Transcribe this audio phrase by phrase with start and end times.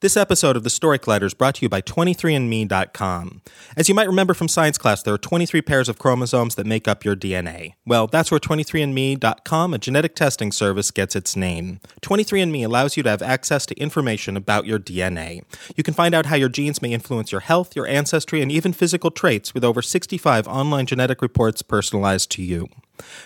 [0.00, 3.40] This episode of the Story Collider is brought to you by 23andMe.com.
[3.78, 6.86] As you might remember from science class, there are 23 pairs of chromosomes that make
[6.86, 7.72] up your DNA.
[7.86, 11.80] Well, that's where 23andMe.com, a genetic testing service, gets its name.
[12.02, 15.42] 23andMe allows you to have access to information about your DNA.
[15.76, 18.74] You can find out how your genes may influence your health, your ancestry, and even
[18.74, 22.68] physical traits with over 65 online genetic reports personalized to you.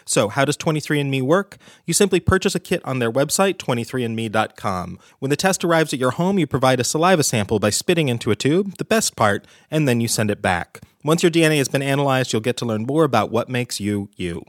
[0.04, 1.56] So, how does 23andMe work?
[1.86, 4.98] You simply purchase a kit on their website, 23andMe.com.
[5.18, 8.30] When the test arrives at your home, you provide a saliva sample by spitting into
[8.30, 10.80] a tube, the best part, and then you send it back.
[11.02, 14.10] Once your DNA has been analyzed, you'll get to learn more about what makes you,
[14.16, 14.44] you.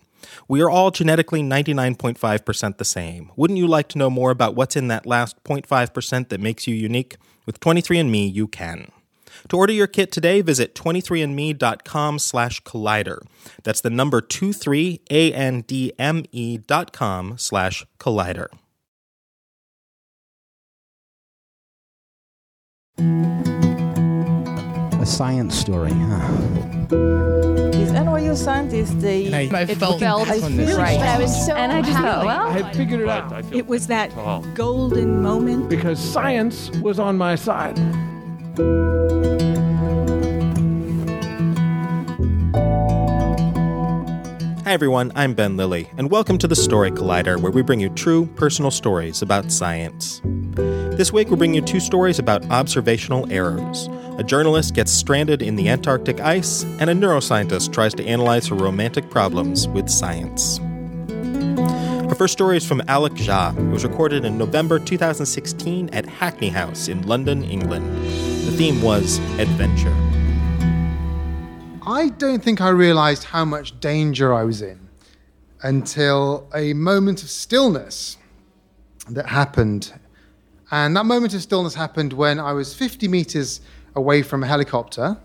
[0.48, 3.32] We are all genetically 99.5% the same.
[3.35, 6.76] Wouldn't you like to know more about what's in that last 0.5% that makes you
[6.76, 7.16] unique?
[7.46, 8.91] With 23andMe, you can.
[9.49, 13.20] To order your kit today, visit 23andme.com slash collider.
[13.63, 18.48] That's the number 23andme dot com slash collider.
[25.02, 26.27] A science story, huh?
[27.71, 30.99] These NYU scientists, they And I, I it felt, felt I really right.
[30.99, 34.13] I was so And I just thought, well, I figured it out It was that
[34.55, 35.70] golden moment.
[35.70, 37.77] because science was on my side.
[38.54, 38.63] Hi
[44.66, 48.26] everyone, I'm Ben Lillie, and welcome to the Story Collider, where we bring you true
[48.35, 50.20] personal stories about science.
[50.26, 53.88] This week, we're bringing you two stories about observational errors.
[54.18, 58.55] A journalist gets stranded in the Antarctic ice, and a neuroscientist tries to analyze her
[58.55, 60.60] romantic problems with science.
[62.10, 63.57] Our first story is from Alok Jha.
[63.57, 68.31] It was recorded in November 2016 at Hackney House in London, England.
[68.52, 69.96] The theme was adventure.
[71.88, 74.90] I don't think I realized how much danger I was in
[75.62, 78.18] until a moment of stillness
[79.09, 79.94] that happened.
[80.69, 83.62] And that moment of stillness happened when I was 50 meters
[83.96, 85.18] away from a helicopter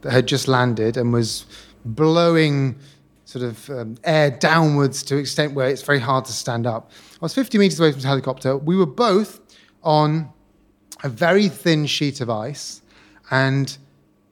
[0.00, 1.44] that had just landed and was
[1.84, 2.78] blowing
[3.26, 6.92] sort of um, air downwards to an extent where it's very hard to stand up.
[7.12, 8.56] I was 50 meters away from the helicopter.
[8.56, 9.38] We were both
[9.82, 10.32] on
[11.02, 12.82] a very thin sheet of ice,
[13.30, 13.76] and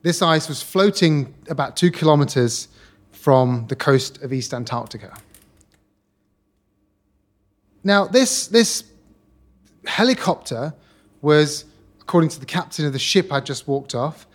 [0.02, 2.68] this ice was floating about two kilometers
[3.12, 5.16] from the coast of East Antarctica.
[7.82, 8.84] Now, this, this
[9.86, 10.74] helicopter
[11.22, 11.64] was,
[12.00, 14.26] according to the captain of the ship I'd just walked off,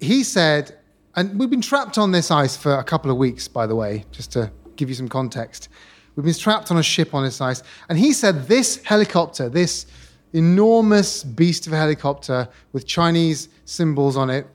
[0.00, 0.78] he said,
[1.14, 4.04] and we've been trapped on this ice for a couple of weeks, by the way,
[4.12, 5.70] just to give you some context.
[6.14, 7.62] We've been trapped on a ship on this ice.
[7.88, 9.86] And he said this helicopter, this
[10.32, 14.46] enormous beast of a helicopter with Chinese symbols on it,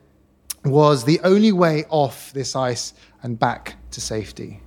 [0.64, 4.60] was the only way off this ice and back to safety.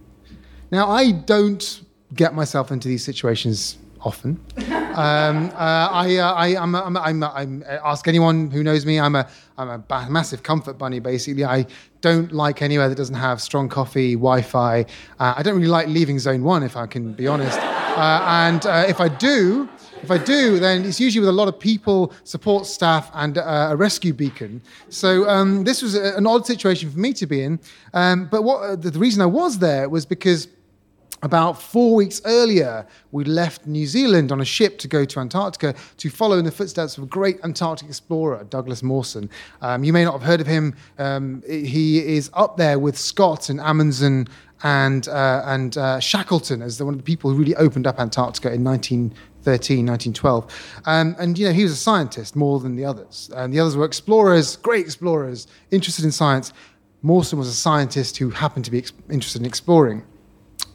[0.71, 1.83] Now, I don't
[2.13, 4.43] get myself into these situations often.
[4.95, 8.97] Um, uh, I, uh, I, I'm, I'm, I'm, I'm, ask anyone who knows me.
[8.97, 9.27] I'm a,
[9.57, 10.99] I'm a ba- massive comfort bunny.
[10.99, 11.65] Basically, I
[11.99, 14.85] don't like anywhere that doesn't have strong coffee, Wi-Fi.
[15.19, 17.59] Uh, I don't really like leaving Zone One, if I can be honest.
[17.95, 19.69] Uh, and uh, if I do,
[20.05, 23.69] if I do, then it's usually with a lot of people, support staff, and uh,
[23.71, 24.61] a rescue beacon.
[24.89, 27.59] So um, this was a, an odd situation for me to be in.
[27.93, 30.47] Um, but what the, the reason I was there was because
[31.23, 35.73] about four weeks earlier, we left New Zealand on a ship to go to Antarctica
[35.97, 39.27] to follow in the footsteps of a great Antarctic explorer, Douglas Mawson.
[39.61, 40.75] Um, you may not have heard of him.
[40.99, 44.27] Um, he is up there with Scott and Amundsen
[44.63, 47.99] and, uh, and uh, Shackleton as the, one of the people who really opened up
[47.99, 48.61] Antarctica in
[49.45, 50.81] 1913, 1912.
[50.85, 53.29] Um, and, you know, he was a scientist more than the others.
[53.35, 56.53] And the others were explorers, great explorers, interested in science.
[57.01, 60.03] Mawson was a scientist who happened to be ex- interested in exploring.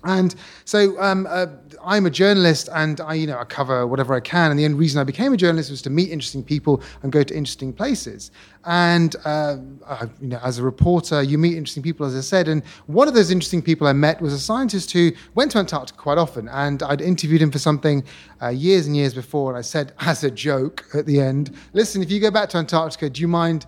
[0.05, 1.47] And so um, uh,
[1.85, 4.51] I'm a journalist, and I, you know, I cover whatever I can.
[4.51, 7.23] And the only reason I became a journalist was to meet interesting people and go
[7.23, 8.31] to interesting places.
[8.65, 12.49] And uh, I, you know, as a reporter, you meet interesting people, as I said.
[12.49, 15.99] And one of those interesting people I met was a scientist who went to Antarctica
[15.99, 18.05] quite often, and I'd interviewed him for something
[18.43, 19.51] uh, years and years before.
[19.51, 22.59] And I said, as a joke at the end, "Listen, if you go back to
[22.59, 23.67] Antarctica, do you mind?"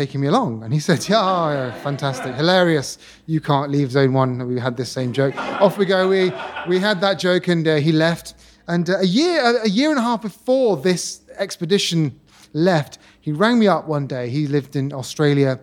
[0.00, 0.62] Taking me along.
[0.62, 2.96] And he said, yeah, oh, yeah, fantastic, hilarious.
[3.26, 4.48] You can't leave zone one.
[4.48, 5.36] We had this same joke.
[5.60, 6.08] Off we go.
[6.08, 6.32] We,
[6.66, 8.32] we had that joke and uh, he left.
[8.66, 12.18] And uh, a year, a year and a half before this expedition
[12.54, 14.30] left, he rang me up one day.
[14.30, 15.60] He lived in Australia.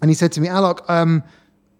[0.00, 1.24] And he said to me, Alok, um,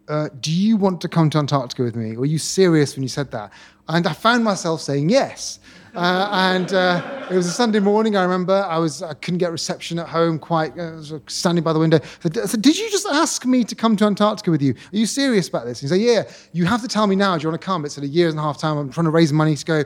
[0.08, 2.16] uh, do you want to come to Antarctica with me?
[2.16, 3.52] Were you serious when you said that?
[3.88, 5.60] And I found myself saying yes.
[5.96, 8.16] Uh, and uh, it was a Sunday morning.
[8.16, 10.38] I remember I was I couldn't get reception at home.
[10.38, 12.00] Quite, uh, standing by the window.
[12.22, 14.74] I said, "Did you just ask me to come to Antarctica with you?
[14.74, 16.24] Are you serious about this?" He said, "Yeah.
[16.52, 17.38] You have to tell me now.
[17.38, 17.86] Do you want to come?
[17.86, 18.76] It's a year and a half time.
[18.76, 19.84] I'm trying to raise money to go."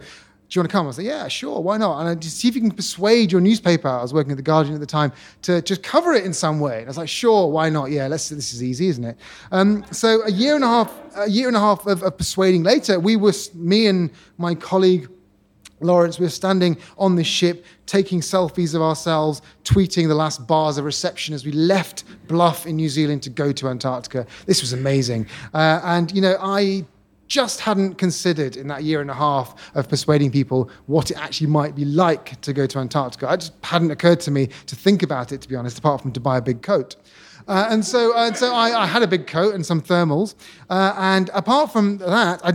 [0.51, 0.87] do you want to come?
[0.87, 2.01] I like, yeah, sure, why not?
[2.01, 3.87] And I just see if you can persuade your newspaper.
[3.87, 5.13] I was working at the Guardian at the time
[5.43, 6.79] to just cover it in some way.
[6.79, 7.93] And I was like, sure, why not?
[7.93, 8.31] Yeah, let's.
[8.31, 9.17] This is easy, isn't it?
[9.53, 12.65] Um, so a year and a half, a year and a half of, of persuading
[12.65, 15.09] later, we were me and my colleague.
[15.81, 20.79] Lawrence, we were standing on this ship, taking selfies of ourselves, tweeting the last bars
[20.79, 24.27] of reception as we left Bluff in New Zealand to go to Antarctica.
[24.47, 25.27] This was amazing.
[25.55, 26.85] Uh, and, you know, I
[27.31, 31.47] just hadn't considered in that year and a half of persuading people what it actually
[31.47, 33.33] might be like to go to Antarctica.
[33.33, 36.13] It just hadn't occurred to me to think about it, to be honest, apart from
[36.13, 36.97] to buy a big coat.
[37.47, 40.35] Uh, and so, uh, so I, I, had a big coat and some thermals.
[40.69, 42.53] Uh, and apart from that, I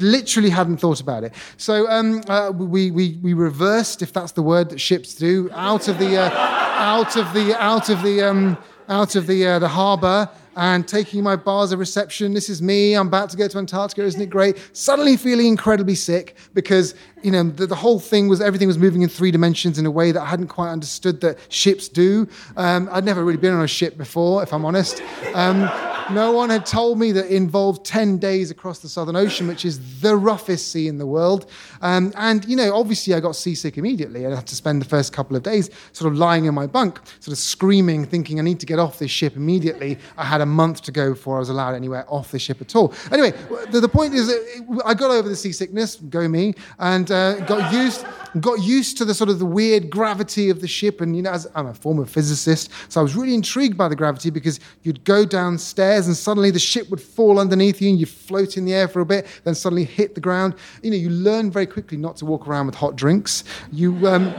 [0.00, 1.32] literally hadn't thought about it.
[1.56, 5.88] So um, uh, we, we, we reversed, if that's the word that ships do, out
[5.88, 8.56] of the, uh, out of the, out of the, um,
[8.88, 12.34] out of the, uh, the harbour and taking my bars of reception.
[12.34, 12.94] This is me.
[12.94, 14.02] I'm about to go to Antarctica.
[14.02, 14.58] Isn't it great?
[14.72, 19.02] Suddenly feeling incredibly sick because you know the, the whole thing was everything was moving
[19.02, 22.28] in three dimensions in a way that I hadn't quite understood that ships do.
[22.56, 25.02] Um, I'd never really been on a ship before, if I'm honest.
[25.34, 25.70] Um,
[26.10, 30.00] no one had told me that involved 10 days across the Southern Ocean, which is
[30.00, 31.50] the roughest sea in the world.
[31.82, 34.26] Um, and, you know, obviously I got seasick immediately.
[34.26, 36.98] I had to spend the first couple of days sort of lying in my bunk,
[37.20, 39.98] sort of screaming, thinking I need to get off this ship immediately.
[40.16, 42.74] I had a month to go before I was allowed anywhere off the ship at
[42.74, 42.94] all.
[43.12, 43.32] Anyway,
[43.70, 47.72] the, the point is that I got over the seasickness, go me, and uh, got
[47.72, 48.04] used
[48.40, 51.00] got used to the sort of the weird gravity of the ship.
[51.00, 53.96] And, you know, as I'm a former physicist, so I was really intrigued by the
[53.96, 58.06] gravity because you'd go downstairs and suddenly the ship would fall underneath you and you
[58.06, 60.54] float in the air for a bit, then suddenly hit the ground.
[60.82, 63.44] You know, you learn very quickly not to walk around with hot drinks.
[63.72, 64.34] You, um,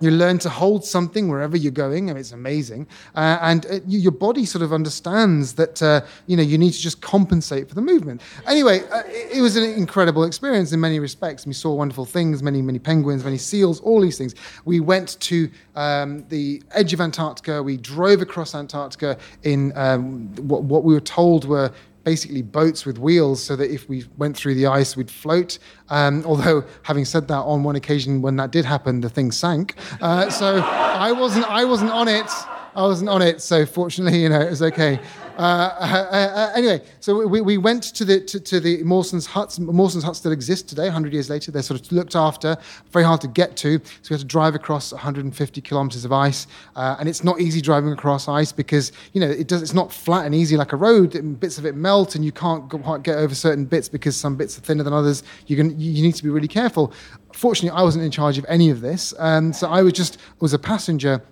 [0.00, 2.06] you learn to hold something wherever you're going.
[2.06, 2.86] Mean, it's amazing.
[3.14, 6.72] Uh, and uh, you, your body sort of understands that, uh, you know, you need
[6.72, 8.22] to just compensate for the movement.
[8.46, 11.46] Anyway, uh, it, it, was an incredible experience in many respects.
[11.46, 14.34] We saw wonderful things, many, many penguins, many seals, all these things.
[14.64, 17.62] We went to um, the edge of Antarctica.
[17.62, 21.70] We drove across Antarctica in um, what, what we were told were
[22.04, 25.58] basically boats with wheels so that if we went through the ice, we'd float.
[25.88, 29.74] Um, although, having said that, on one occasion when that did happen, the thing sank.
[30.00, 32.30] Uh, so I wasn't, I wasn't on it.
[32.74, 33.40] I wasn't on it.
[33.40, 35.00] So fortunately, you know, it was okay.
[35.40, 39.58] Uh, uh, uh, anyway, so we, we went to the to, to, the Mawson's huts.
[39.58, 40.84] Mawson's huts still exist today.
[40.84, 42.58] 100 years later, they're sort of looked after,
[42.90, 43.78] very hard to get to.
[43.78, 46.46] So we had to drive across 150 kilometers of ice,
[46.76, 49.62] uh, and it's not easy driving across ice because you know it does.
[49.62, 51.40] It's not flat and easy like a road.
[51.40, 54.58] Bits of it melt, and you can't quite get over certain bits because some bits
[54.58, 55.22] are thinner than others.
[55.46, 56.92] You can you need to be really careful.
[57.32, 60.52] Fortunately, I wasn't in charge of any of this, um, so I was just was
[60.52, 61.22] a passenger.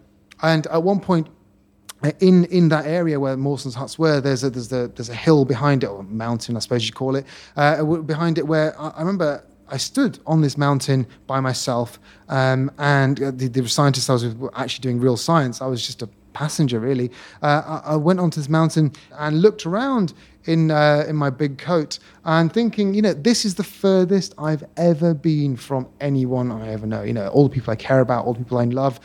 [0.41, 1.27] And at one point,
[2.21, 5.45] in in that area where Mawson's huts were, there's a there's a there's a hill
[5.45, 9.01] behind it, or mountain, I suppose you call it, uh, behind it where I, I,
[9.01, 11.99] remember I stood on this mountain by myself,
[12.29, 15.61] um, and the, the scientists I was with were actually doing real science.
[15.61, 17.11] I was just a passenger, really.
[17.43, 21.59] Uh, I, I, went onto this mountain and looked around in uh, in my big
[21.59, 26.69] coat and thinking, you know, this is the furthest I've ever been from anyone I
[26.69, 27.03] ever know.
[27.03, 29.01] You know, all the people I care about, all the people I love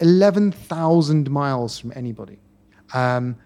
[0.00, 2.38] 11,000 miles from anybody.
[2.92, 3.36] Um,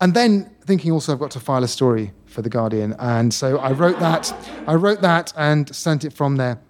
[0.00, 3.58] and then thinking also I've got to file a story for the Guardian, and so
[3.58, 4.32] I wrote that.
[4.66, 6.60] I wrote that and sent it from there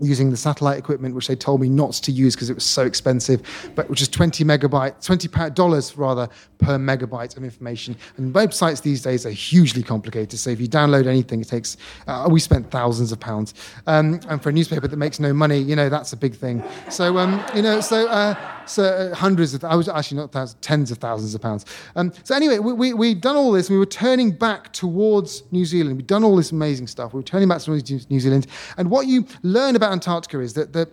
[0.00, 2.84] using the satellite equipment, which they told me not to use because it was so
[2.84, 3.42] expensive,
[3.74, 6.28] but which is 20 megabytes, 20 dollars rather
[6.58, 7.96] per megabyte of information.
[8.16, 10.38] And websites these days are hugely complicated.
[10.38, 11.76] So if you download anything, it takes,
[12.06, 13.54] uh, we spent thousands of pounds.
[13.86, 16.62] Um, and for a newspaper that makes no money, you know, that's a big thing.
[16.90, 18.34] So, um, you know, so, uh,
[18.66, 21.64] so uh, hundreds of, I was actually not thousands, tens of thousands of pounds.
[21.96, 23.70] Um, so anyway, we, we, we'd done all this.
[23.70, 25.96] We were turning back towards New Zealand.
[25.96, 27.14] We'd done all this amazing stuff.
[27.14, 28.46] We were turning back towards New Zealand.
[28.76, 30.88] And what you learn about Antarctica is that, the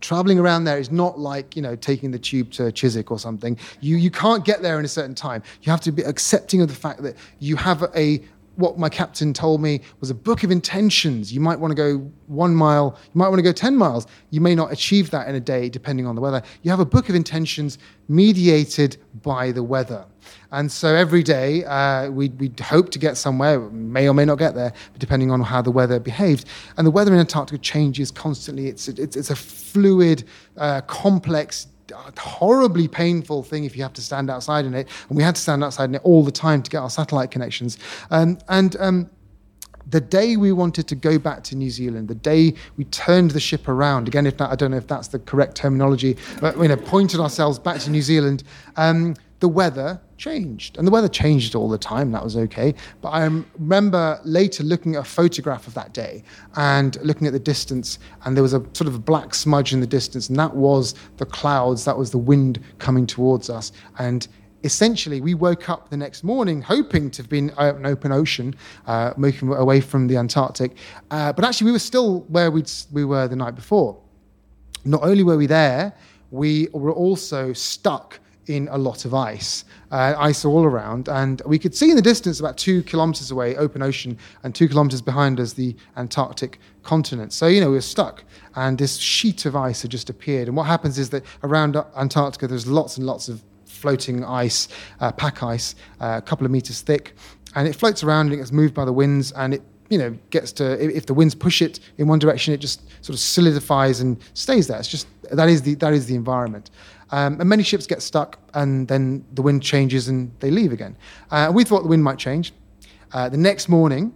[0.00, 3.58] traveling around there is not like you know taking the tube to Chiswick or something.
[3.80, 5.42] You you can't get there in a certain time.
[5.62, 8.22] You have to be accepting of the fact that you have a
[8.56, 11.32] what my captain told me was a book of intentions.
[11.32, 14.06] You might want to go one mile, you might want to go 10 miles.
[14.30, 16.42] You may not achieve that in a day, depending on the weather.
[16.62, 20.06] You have a book of intentions mediated by the weather.
[20.52, 24.38] And so every day uh, we'd, we'd, hope to get somewhere, may or may not
[24.38, 26.46] get there, depending on how the weather behaved.
[26.76, 28.68] And the weather in Antarctica changes constantly.
[28.68, 30.24] It's, it's, it's a fluid,
[30.56, 31.66] uh, complex,
[32.18, 34.88] horribly painful thing if you have to stand outside in it.
[35.08, 37.30] And we had to stand outside in it all the time to get our satellite
[37.30, 37.78] connections.
[38.10, 39.10] Um, and um,
[39.90, 43.40] the day we wanted to go back to New Zealand, the day we turned the
[43.40, 46.68] ship around, again, if that, I don't know if that's the correct terminology, but you
[46.68, 48.44] know, pointed ourselves back to New Zealand,
[48.76, 50.78] um, the weather changed.
[50.78, 52.12] And the weather changed all the time.
[52.12, 52.74] That was okay.
[53.02, 53.24] But I
[53.58, 56.24] remember later looking at a photograph of that day
[56.56, 59.80] and looking at the distance, and there was a sort of a black smudge in
[59.80, 63.72] the distance, and that was the clouds, that was the wind coming towards us.
[63.98, 64.26] And
[64.62, 68.54] essentially, we woke up the next morning hoping to have been an open ocean,
[68.86, 70.78] uh, moving away from the Antarctic.
[71.10, 74.00] Uh, but actually, we were still where we'd, we were the night before.
[74.86, 75.92] Not only were we there,
[76.30, 81.08] we were also stuck in a lot of ice, uh, ice all around.
[81.08, 84.68] And we could see in the distance, about two kilometers away, open ocean, and two
[84.68, 87.32] kilometers behind us, the Antarctic continent.
[87.32, 88.24] So, you know, we were stuck.
[88.56, 90.48] And this sheet of ice had just appeared.
[90.48, 94.68] And what happens is that around Antarctica, there's lots and lots of floating ice,
[95.00, 97.14] uh, pack ice, uh, a couple of meters thick.
[97.54, 100.16] And it floats around and it gets moved by the winds and it you know
[100.30, 104.00] gets to if the winds push it in one direction it just sort of solidifies
[104.00, 106.70] and stays there it's just that is the that is the environment
[107.14, 110.96] um, and many ships get stuck, and then the wind changes and they leave again.
[111.30, 112.52] Uh, we thought the wind might change.
[113.12, 114.12] Uh, the next morning,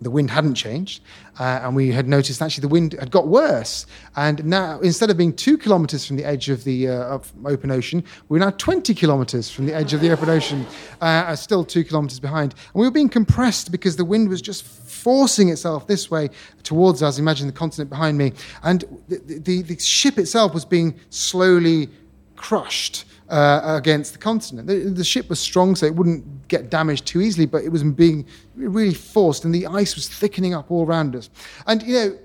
[0.00, 1.00] the wind hadn't changed,
[1.38, 3.86] uh, and we had noticed actually the wind had got worse.
[4.16, 7.70] And now, instead of being two kilometers from the edge of the uh, of open
[7.70, 10.66] ocean, we're now 20 kilometers from the edge of the open ocean,
[11.00, 12.52] uh, still two kilometers behind.
[12.74, 16.30] And we were being compressed because the wind was just forcing itself this way
[16.64, 17.20] towards us.
[17.20, 18.32] Imagine the continent behind me,
[18.64, 21.88] and the, the, the ship itself was being slowly
[22.38, 24.66] crushed uh, against the continent.
[24.66, 27.82] The, the, ship was strong, so it wouldn't get damaged too easily, but it was
[27.84, 28.26] being
[28.56, 31.28] really forced, and the ice was thickening up all around us.
[31.66, 32.18] And, you know,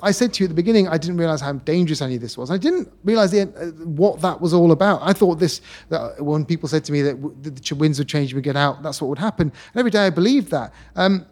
[0.00, 2.36] I said to you at the beginning, I didn't realize how dangerous any of this
[2.36, 2.50] was.
[2.50, 5.00] I didn't realize the, uh, what that was all about.
[5.02, 8.34] I thought this, that when people said to me that w- the winds would change,
[8.34, 9.50] we'd get out, that's what would happen.
[9.72, 10.72] And every day I believed that.
[10.96, 11.26] Um,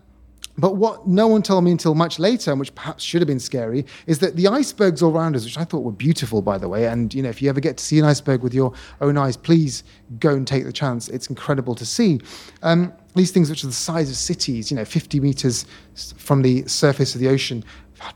[0.56, 3.40] but what no one told me until much later, and which perhaps should have been
[3.40, 6.68] scary, is that the icebergs all around us, which I thought were beautiful, by the
[6.68, 9.18] way, and you know, if you ever get to see an iceberg with your own
[9.18, 9.82] eyes, please
[10.20, 11.08] go and take the chance.
[11.08, 12.20] It's incredible to see.
[12.62, 15.66] Um, these things, which are the size of cities, you know, 50 meters
[16.16, 17.64] from the surface of the ocean,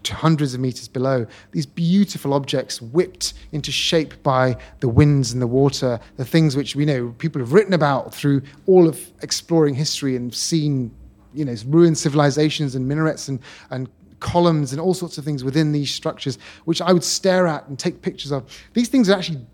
[0.03, 5.41] to hundreds of meters below, these beautiful objects whipped into shape by the winds and
[5.41, 9.75] the water, the things which we know people have written about through all of exploring
[9.75, 10.91] history and seen
[11.39, 13.39] you know, ruined civilizations and minarets and,
[13.71, 13.89] and
[14.21, 17.79] columns and all sorts of things within these structures, which I would stare at and
[17.79, 18.51] take pictures of.
[18.75, 19.47] These things are actually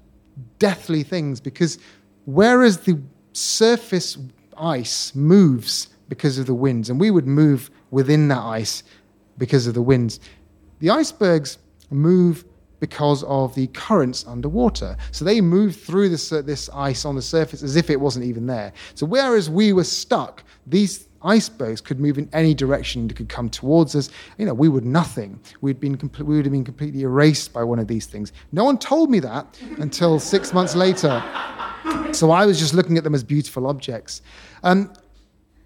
[0.58, 1.78] deathly things because
[2.24, 3.00] whereas the
[3.32, 4.16] surface
[4.56, 8.82] ice moves because of the winds, and we would move within that ice
[9.36, 10.20] because of the winds,
[10.80, 11.58] the icebergs
[11.90, 12.44] move
[12.80, 14.96] because of the currents underwater.
[15.10, 18.26] So they move through this, uh, this ice on the surface as if it wasn't
[18.26, 18.72] even there.
[18.94, 23.48] So whereas we were stuck, these icebergs could move in any direction that could come
[23.48, 24.10] towards us.
[24.38, 25.40] You know, we would nothing.
[25.60, 28.32] We'd been we would have been completely erased by one of these things.
[28.52, 31.22] No one told me that until six months later.
[32.12, 34.22] So I was just looking at them as beautiful objects.
[34.62, 34.92] Um,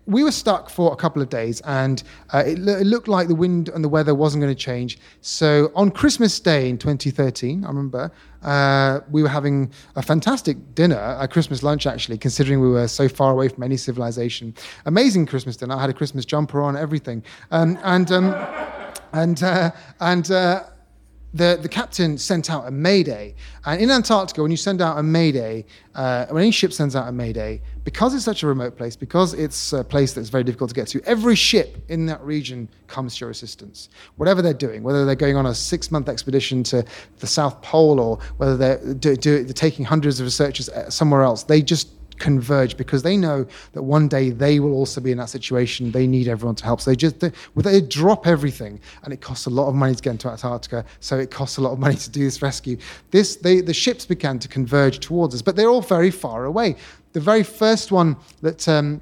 [0.09, 3.35] we were stuck for a couple of days, and uh, it, it, looked like the
[3.35, 4.99] wind and the weather wasn't going to change.
[5.21, 8.11] So on Christmas Day in 2013, I remember
[8.43, 13.07] uh, we were having a fantastic dinner, a Christmas lunch actually, considering we were so
[13.07, 14.55] far away from any civilization.
[14.87, 15.75] Amazing Christmas dinner.
[15.75, 18.35] I had a Christmas jumper on, everything, um, and um,
[19.13, 20.65] and uh, and uh,
[21.35, 23.35] the, the captain sent out a mayday.
[23.67, 27.07] And in Antarctica, when you send out a mayday, uh, when any ship sends out
[27.07, 30.71] a mayday, because it's such a remote place, because it's a place that's very difficult
[30.71, 33.91] to get to, every ship in that region comes to your assistance.
[34.17, 36.85] Whatever they're doing, whether they're going on a six month expedition to
[37.19, 41.23] the South Pole or whether they're, do, do, they're taking hundreds of researchers uh, somewhere
[41.23, 45.19] else, they just converge because they know that one day they will also be in
[45.19, 45.91] that situation.
[45.91, 46.81] They need everyone to help.
[46.81, 50.03] So they just they, they drop everything, and it costs a lot of money to
[50.03, 50.85] get into Antarctica.
[51.01, 52.79] So it costs a lot of money to do this rescue.
[53.11, 56.77] This they, the ships began to converge towards us, but they're all very far away.
[57.13, 58.69] The very first one that.
[58.69, 59.01] Um,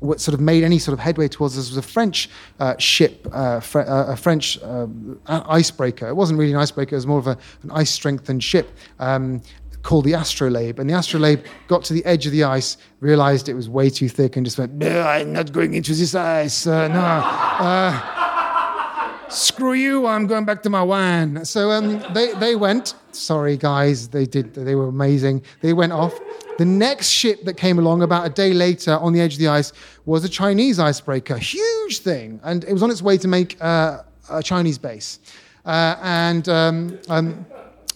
[0.00, 2.28] what sort of made any sort of headway towards us was a French
[2.60, 4.86] uh, ship, uh, fr- uh, a French uh,
[5.26, 6.06] icebreaker.
[6.08, 8.70] It wasn't really an icebreaker; it was more of a, an ice-strengthened ship.
[8.98, 9.40] Um,
[9.84, 10.80] called the Astrolabe.
[10.80, 14.08] And the Astrolabe got to the edge of the ice, realized it was way too
[14.08, 16.66] thick, and just went, No, I'm not going into this ice.
[16.66, 17.00] Uh, no.
[17.00, 21.44] Uh, screw you, I'm going back to my wine.
[21.44, 22.94] So um, they, they went.
[23.12, 24.54] Sorry, guys, they did.
[24.54, 25.42] They were amazing.
[25.60, 26.18] They went off.
[26.58, 29.48] The next ship that came along about a day later on the edge of the
[29.48, 29.72] ice
[30.04, 34.02] was a Chinese icebreaker, huge thing, and it was on its way to make uh,
[34.30, 35.18] a Chinese base.
[35.64, 37.46] Uh, and um, um,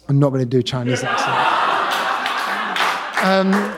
[0.08, 1.77] I'm not going to do Chinese accent.
[3.28, 3.76] Um,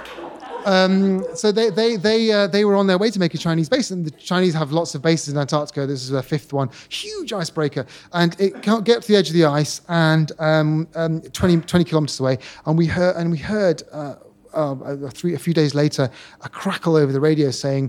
[0.65, 3.69] um, so they they they uh, they were on their way to make a Chinese
[3.69, 5.87] base, and the Chinese have lots of bases in Antarctica.
[5.87, 9.35] This is their fifth one, huge icebreaker, and it can't get to the edge of
[9.35, 13.83] the ice, and um, um 20, 20 kilometers away, and we heard and we heard.
[13.93, 14.15] Uh,
[14.53, 17.89] uh, three, a few days later, a crackle over the radio saying,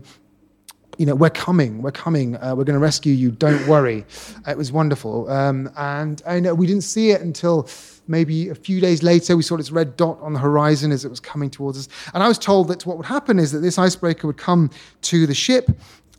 [0.98, 4.06] you know, we're coming, we're coming, uh, we're going to rescue you, don't worry.
[4.48, 5.30] It was wonderful.
[5.30, 6.22] Um, and
[6.58, 7.68] we didn't see it until
[8.08, 9.38] maybe a few days later.
[9.38, 11.88] We saw this red dot on the horizon as it was coming towards us.
[12.14, 14.70] And I was told that what would happen is that this icebreaker would come
[15.04, 15.70] to the ship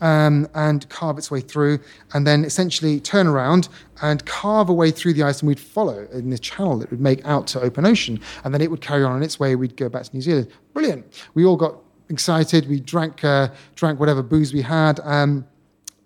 [0.00, 1.78] um, and carve its way through,
[2.12, 3.68] and then essentially turn around
[4.02, 7.00] and carve a way through the ice, and we'd follow in the channel that would
[7.00, 9.54] make out to open ocean, and then it would carry on on its way.
[9.54, 10.48] We'd go back to New Zealand.
[10.74, 11.06] Brilliant.
[11.34, 11.76] We all got
[12.12, 12.68] excited.
[12.68, 15.00] We drank uh, drank whatever booze we had.
[15.00, 15.46] Um,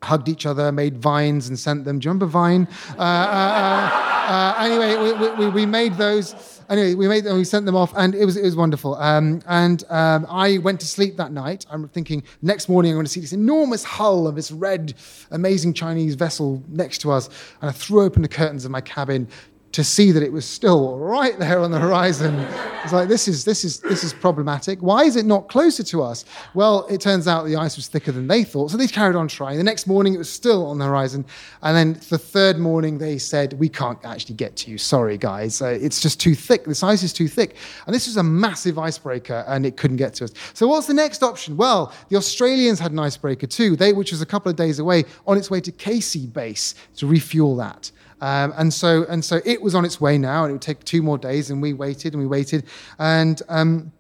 [0.03, 1.99] hugged each other, made vines and sent them.
[1.99, 2.69] Do you remember Vine?
[2.97, 6.63] Uh, uh, uh, uh anyway, we, we, we, made those.
[6.69, 8.95] Anyway, we made them, we sent them off, and it was it was wonderful.
[8.97, 11.67] Um, and um, I went to sleep that night.
[11.71, 14.95] I'm thinking next morning I'm going to see this enormous hull of this red,
[15.31, 17.29] amazing Chinese vessel next to us,
[17.61, 19.29] and I threw open the curtains of my cabin,
[19.77, 22.35] to see that it was still right there on the horizon.
[22.83, 24.79] It's like this is this is this is problematic.
[24.81, 26.25] Why is it not closer to us?
[26.55, 29.29] Well, it turns out the ice was thicker than they thought, so they carried on
[29.29, 29.59] trying.
[29.59, 31.27] The next morning, it was still on the horizon,
[31.61, 34.79] and then the third morning, they said, "We can't actually get to you.
[34.79, 36.65] Sorry, guys, uh, it's just too thick.
[36.65, 40.15] This ice is too thick." And this was a massive icebreaker, and it couldn't get
[40.15, 40.33] to us.
[40.55, 41.55] So, what's the next option?
[41.55, 43.77] Well, the Australians had an icebreaker too.
[43.77, 47.07] They, which was a couple of days away, on its way to Casey Base to
[47.07, 47.91] refuel that.
[48.21, 50.85] Um, and so and so it was on its way now, and it would take
[50.85, 51.51] two more days.
[51.51, 52.65] And we waited and we waited,
[52.99, 53.93] and um,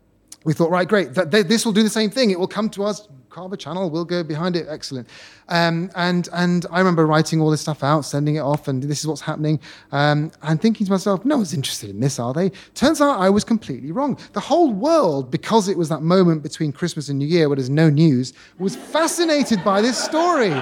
[0.44, 2.30] we thought, right, great, this will do the same thing.
[2.30, 5.08] It will come to us, carve a channel, we'll go behind it, excellent.
[5.49, 9.00] Um, and and I remember writing all this stuff out, sending it off, and this
[9.00, 9.58] is what's happening,
[9.90, 12.50] um, and thinking to myself, no one's interested in this, are they?
[12.75, 14.16] Turns out I was completely wrong.
[14.35, 17.68] The whole world, because it was that moment between Christmas and New Year where there's
[17.68, 20.54] no news, was fascinated by this story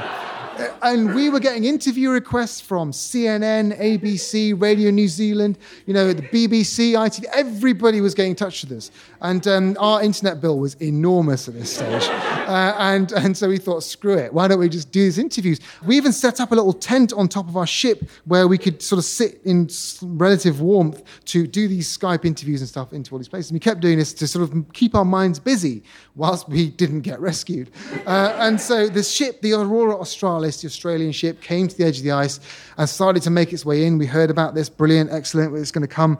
[0.82, 6.22] and we were getting interview requests from CNN, ABC, Radio New Zealand, you know, the
[6.22, 7.24] BBC, ITV.
[7.32, 8.90] Everybody was getting in touch with us.
[9.20, 12.02] And um, our internet bill was enormous at this stage.
[12.04, 15.60] Uh, and, and so we thought, screw it, why don't we just do these interviews?
[15.86, 18.82] We even set up a little tent on top of our ship where we could
[18.82, 19.70] sort of sit in
[20.02, 23.50] relative warmth to do these Skype interviews and stuff into all these places.
[23.50, 25.82] And we kept doing this to sort of keep our minds busy
[26.14, 27.70] whilst we didn't get rescued.
[28.06, 31.98] Uh, and so the ship, the Aurora Australis, the Australian ship, came to the edge
[31.98, 32.40] of the ice
[32.76, 33.98] and started to make its way in.
[33.98, 36.18] We heard about this, brilliant, excellent, it's going to come.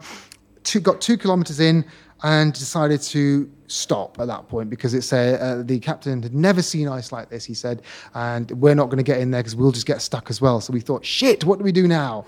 [0.63, 1.85] Two, got two kilometers in
[2.23, 6.61] and decided to stop at that point because it said uh, the captain had never
[6.61, 7.45] seen ice like this.
[7.45, 7.81] He said,
[8.13, 10.61] and we're not going to get in there because we'll just get stuck as well.
[10.61, 12.25] So we thought, shit, what do we do now?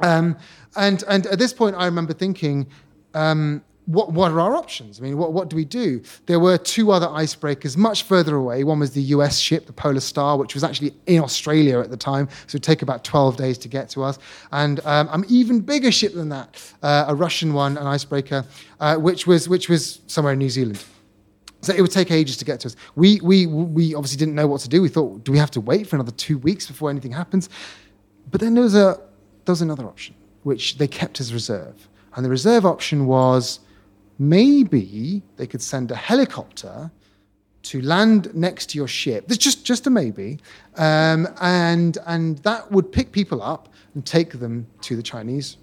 [0.00, 0.36] Um,
[0.76, 2.66] and and at this point, I remember thinking.
[3.14, 5.00] Um, what, what are our options?
[5.00, 6.02] I mean, what, what do we do?
[6.26, 8.62] There were two other icebreakers much further away.
[8.62, 11.96] One was the US ship, the Polar Star, which was actually in Australia at the
[11.96, 14.18] time, so it would take about 12 days to get to us.
[14.52, 18.44] And um, an even bigger ship than that, uh, a Russian one, an icebreaker,
[18.78, 20.84] uh, which, was, which was somewhere in New Zealand.
[21.62, 22.76] So it would take ages to get to us.
[22.94, 24.82] We, we, we obviously didn't know what to do.
[24.82, 27.48] We thought, do we have to wait for another two weeks before anything happens?
[28.30, 29.00] But then there was, a,
[29.46, 31.88] there was another option, which they kept as reserve.
[32.14, 33.60] And the reserve option was
[34.18, 36.90] maybe they could send a helicopter
[37.62, 39.28] to land next to your ship.
[39.28, 40.38] There's just just a maybe,
[40.76, 45.56] um, and and that would pick people up and take them to the Chinese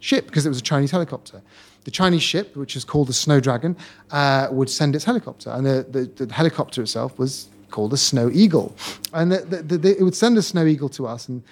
[0.00, 1.42] ship because it was a Chinese helicopter.
[1.84, 3.76] The Chinese ship, which is called the Snow Dragon,
[4.10, 8.30] uh, would send its helicopter, and the, the, the, helicopter itself was called the Snow
[8.32, 8.76] Eagle,
[9.14, 11.42] and the, the, it would send a Snow Eagle to us, and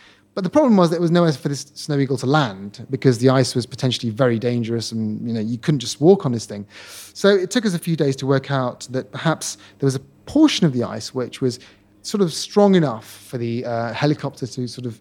[0.40, 3.28] but the problem was there was nowhere for this snow eagle to land because the
[3.28, 6.66] ice was potentially very dangerous and you know you couldn't just walk on this thing.
[7.12, 10.00] So it took us a few days to work out that perhaps there was a
[10.24, 11.60] portion of the ice which was
[12.00, 14.98] sort of strong enough for the uh, helicopter to sort of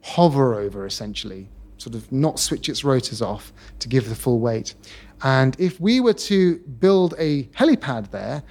[0.00, 4.74] hover over essentially, sort of not switch its rotors off to give the full weight.
[5.22, 8.42] And if we were to build a helipad there,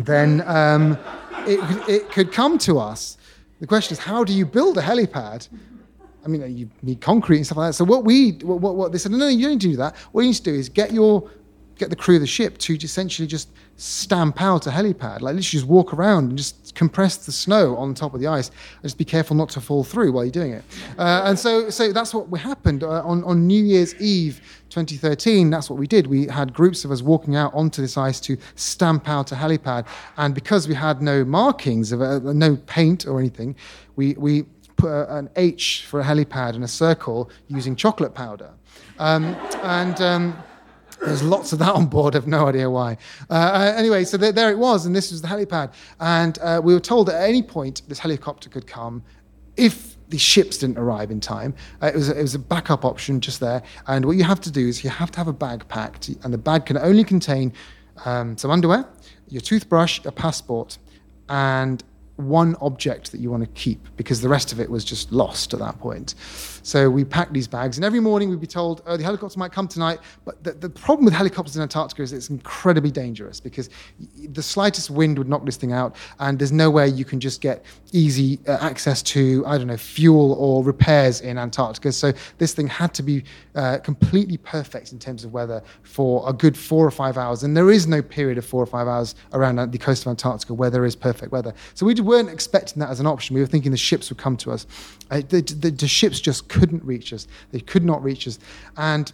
[0.00, 0.98] then um,
[1.46, 3.18] it, it could come to us
[3.60, 5.48] the question is, how do you build a helipad?
[6.24, 7.74] I mean, you need concrete and stuff like that.
[7.74, 9.96] So what we, what, what, what they said, no, no, you don't do that.
[10.12, 11.28] What you need to do is get your,
[11.78, 15.42] get the crew of the ship to essentially just stamp out a helipad, like literally
[15.42, 18.98] just walk around and just compress the snow on top of the ice, and just
[18.98, 20.64] be careful not to fall through while you're doing it.
[20.98, 25.48] Uh, and so, so that's what happened uh, on on New Year's Eve, 2013.
[25.48, 26.06] That's what we did.
[26.06, 29.86] We had groups of us walking out onto this ice to stamp out a helipad,
[30.16, 33.54] and because we had no markings of uh, no paint or anything,
[33.96, 34.42] we we
[34.76, 38.50] put an H for a helipad in a circle using chocolate powder,
[38.98, 40.00] um, and.
[40.00, 40.36] Um,
[41.00, 42.16] there's lots of that on board.
[42.16, 42.98] I've no idea why.
[43.30, 45.72] Uh, uh, anyway, so there, there, it was, and this was the helipad.
[46.00, 49.02] And uh, we were told at any point this helicopter could come
[49.56, 51.54] if the ships didn't arrive in time.
[51.82, 53.62] Uh, it, was it was a backup option just there.
[53.86, 56.32] And what you have to do is you have to have a bag packed, and
[56.32, 57.52] the bag can only contain
[58.04, 58.86] um, some underwear,
[59.28, 60.78] your toothbrush, a passport,
[61.28, 61.82] and
[62.18, 65.54] one object that you want to keep because the rest of it was just lost
[65.54, 66.14] at that point.
[66.62, 69.52] So we packed these bags, and every morning we'd be told, "Oh, the helicopter might
[69.52, 73.70] come tonight." But the, the problem with helicopters in Antarctica is it's incredibly dangerous because
[74.30, 77.40] the slightest wind would knock this thing out, and there's no way you can just
[77.40, 81.92] get easy uh, access to I don't know fuel or repairs in Antarctica.
[81.92, 86.32] So this thing had to be uh, completely perfect in terms of weather for a
[86.32, 89.14] good four or five hours, and there is no period of four or five hours
[89.32, 91.54] around the coast of Antarctica where there is perfect weather.
[91.74, 93.34] So we weren't expecting that as an option.
[93.34, 94.66] We were thinking the ships would come to us.
[95.10, 97.28] Uh, the, the, the, ships just couldn't reach us.
[97.52, 98.38] They could not reach us.
[98.76, 99.12] And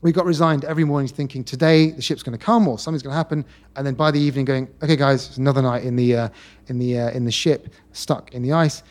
[0.00, 3.12] we got resigned every morning thinking today the ship's going to come or something's going
[3.12, 3.44] to happen.
[3.74, 6.28] And then by the evening going, okay, guys, it's another night in the, uh,
[6.68, 8.82] in, the, uh, in the ship, stuck in the ice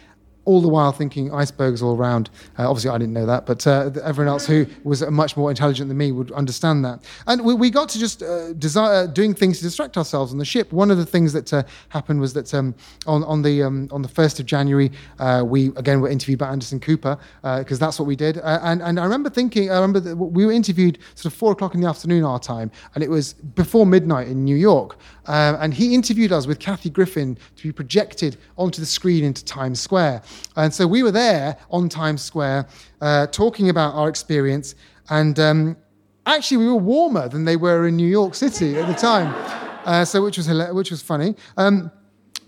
[0.47, 2.29] all the while thinking icebergs all around.
[2.57, 5.89] Uh, obviously, I didn't know that, but uh, everyone else who was much more intelligent
[5.89, 7.03] than me would understand that.
[7.27, 10.37] And we, we got to just uh, desire, uh, doing things to distract ourselves on
[10.37, 10.71] the ship.
[10.71, 12.73] One of the things that uh, happened was that um,
[13.05, 16.47] on, on, the, um, on the 1st of January, uh, we again were interviewed by
[16.47, 18.37] Anderson Cooper, because that's what we did.
[18.37, 21.75] and, and I remember thinking, I remember that we were interviewed sort of four o'clock
[21.75, 24.97] in the afternoon our time, and it was before midnight in New York.
[25.25, 29.81] and he interviewed us with Kathy Griffin to be projected onto the screen into Times
[29.81, 30.21] Square.
[30.55, 32.67] And so we were there on Times Square
[33.01, 34.75] uh, talking about our experience.
[35.09, 35.77] And um,
[36.25, 39.33] actually, we were warmer than they were in New York City at the time.
[39.85, 41.35] Uh, so which was which was funny.
[41.55, 41.91] Um,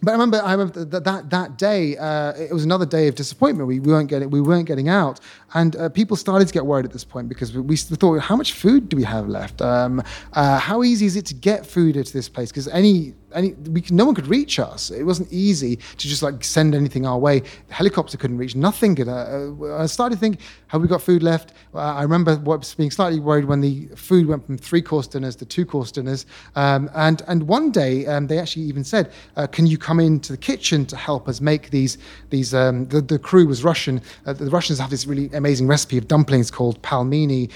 [0.01, 3.15] but I remember, I remember that that, that day, uh, it was another day of
[3.15, 3.67] disappointment.
[3.67, 5.19] We, we weren't getting we weren't getting out,
[5.53, 8.35] and uh, people started to get worried at this point because we, we thought, how
[8.35, 9.61] much food do we have left?
[9.61, 10.01] Um,
[10.33, 12.49] uh, how easy is it to get food into this place?
[12.49, 14.91] Because any any we no one could reach us.
[14.91, 17.39] It wasn't easy to just like send anything our way.
[17.39, 18.55] The helicopter couldn't reach.
[18.55, 19.07] Nothing could.
[19.07, 21.53] Uh, I started to think, have we got food left?
[21.73, 22.37] Uh, I remember
[22.77, 26.25] being slightly worried when the food went from three course dinners to two course dinners.
[26.55, 30.31] Um, and and one day um, they actually even said, uh, "Can you come into
[30.31, 31.97] the kitchen to help us make these
[32.29, 34.01] these?" Um, the, the crew was Russian.
[34.25, 37.49] Uh, the Russians have this really amazing recipe of dumplings called pelmeni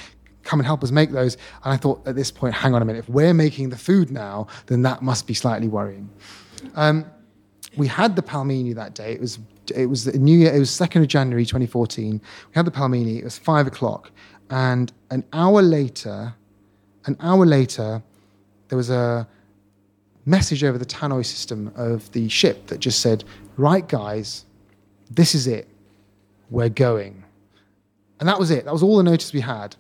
[0.43, 1.36] come and help us make those.
[1.63, 4.12] And I thought at this point, hang on a minute, if we're making the food
[4.12, 6.10] now, then that must be slightly worrying.
[6.75, 7.06] Um,
[7.75, 9.13] we had the pelmeni that day.
[9.13, 9.39] It was
[9.73, 10.53] it was New Year.
[10.53, 12.21] It was second of January, 2014.
[12.21, 13.17] We had the pelmeni.
[13.17, 14.12] It was five o'clock,
[14.49, 16.34] and an hour later,
[17.06, 18.03] an hour later,
[18.67, 19.27] there was a
[20.25, 23.23] message over the tannoy system of the ship that just said,
[23.58, 24.45] "Right, guys,
[25.10, 25.67] this is it.
[26.49, 27.23] We're going."
[28.19, 28.65] And that was it.
[28.65, 29.75] That was all the notice we had.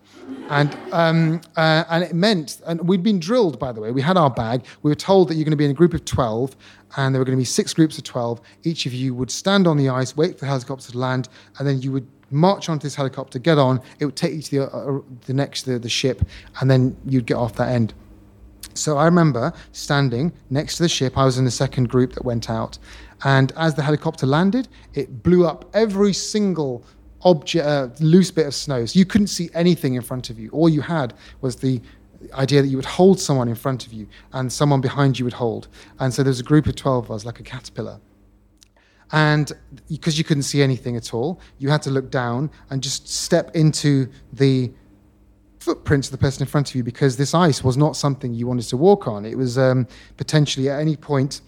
[0.49, 3.91] And, um, uh, and it meant, and we'd been drilled, by the way.
[3.91, 4.65] We had our bag.
[4.81, 6.55] We were told that you're going to be in a group of 12,
[6.97, 8.41] and there were going to be six groups of 12.
[8.63, 11.67] Each of you would stand on the ice, wait for the helicopter to land, and
[11.67, 13.81] then you would march onto this helicopter, get on.
[13.99, 16.21] It would take you to the, uh, the next, the, the ship,
[16.59, 17.93] and then you'd get off that end.
[18.75, 21.17] So I remember standing next to the ship.
[21.17, 22.79] I was in the second group that went out.
[23.23, 26.83] And as the helicopter landed, it blew up every single
[27.23, 28.85] object, uh, loose bit of snow.
[28.85, 30.49] So you couldn't see anything in front of you.
[30.51, 31.81] All you had was the
[32.33, 35.33] idea that you would hold someone in front of you and someone behind you would
[35.33, 35.67] hold.
[35.99, 37.99] And so there was a group of 12 of us, like a caterpillar.
[39.11, 39.51] And
[39.89, 43.55] because you couldn't see anything at all, you had to look down and just step
[43.55, 44.71] into the
[45.59, 48.47] footprints of the person in front of you because this ice was not something you
[48.47, 49.25] wanted to walk on.
[49.25, 51.41] It was um, potentially at any point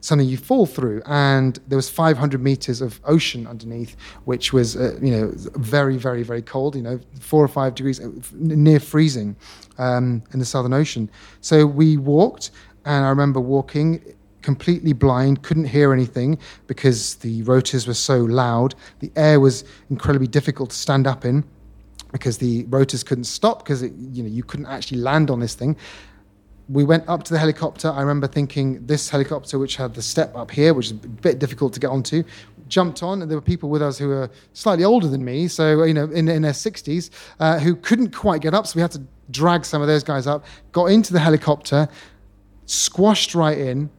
[0.00, 4.98] something you fall through and there was 500 meters of ocean underneath which was uh,
[5.00, 9.36] you know very very very cold you know four or five degrees uh, near freezing
[9.78, 11.10] um, in the southern ocean.
[11.40, 12.50] So we walked
[12.84, 14.02] and i remember walking
[14.42, 18.74] completely blind couldn't hear anything because the rotors were so loud.
[19.00, 21.44] The air was incredibly difficult to stand up in
[22.12, 25.76] because the rotors couldn't stop because you know you couldn't actually land on this thing
[26.70, 27.90] we went up to the helicopter.
[27.90, 31.38] I remember thinking this helicopter, which had the step up here, which is a bit
[31.40, 32.22] difficult to get onto,
[32.68, 35.82] jumped on, and there were people with us who were slightly older than me, so
[35.82, 38.66] you know, in, in their 60s, uh, who couldn't quite get up.
[38.66, 40.44] So we had to drag some of those guys up.
[40.70, 41.88] Got into the helicopter,
[42.66, 43.90] squashed right in.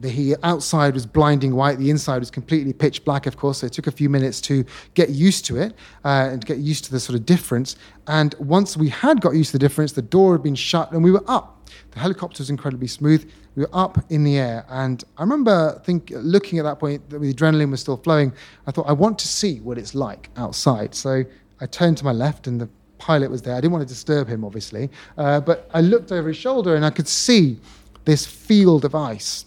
[0.00, 1.78] The outside was blinding white.
[1.78, 3.58] The inside was completely pitch black, of course.
[3.58, 6.58] So it took a few minutes to get used to it uh, and to get
[6.58, 7.76] used to the sort of difference.
[8.06, 11.04] And once we had got used to the difference, the door had been shut and
[11.04, 11.53] we were up
[11.90, 13.30] the helicopter was incredibly smooth.
[13.56, 17.18] We were up in the air, and I remember think looking at that point, the
[17.18, 18.32] adrenaline was still flowing.
[18.66, 20.94] I thought, I want to see what it's like outside.
[20.94, 21.24] So
[21.60, 23.54] I turned to my left, and the pilot was there.
[23.54, 26.84] I didn't want to disturb him, obviously, uh, but I looked over his shoulder, and
[26.84, 27.58] I could see
[28.04, 29.46] this field of ice,